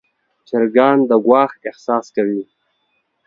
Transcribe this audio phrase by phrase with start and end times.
[0.47, 2.43] چرګان د ګواښ احساس کوي.